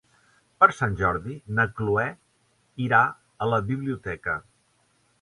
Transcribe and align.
Per 0.63 0.69
Sant 0.77 0.95
Jordi 1.01 1.35
na 1.59 1.67
Cloè 1.81 2.07
irà 2.89 3.05
a 3.47 3.53
la 3.55 3.63
biblioteca. 3.73 4.39